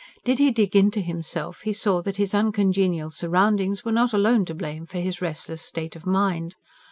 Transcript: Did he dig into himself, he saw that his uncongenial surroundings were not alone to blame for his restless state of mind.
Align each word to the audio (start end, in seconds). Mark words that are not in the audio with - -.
Did 0.23 0.39
he 0.39 0.49
dig 0.49 0.75
into 0.75 0.99
himself, 0.99 1.61
he 1.61 1.73
saw 1.73 2.01
that 2.01 2.17
his 2.17 2.33
uncongenial 2.33 3.11
surroundings 3.11 3.85
were 3.85 3.91
not 3.91 4.13
alone 4.13 4.45
to 4.45 4.55
blame 4.55 4.87
for 4.87 4.97
his 4.97 5.21
restless 5.21 5.61
state 5.61 5.95
of 5.95 6.07
mind. 6.07 6.55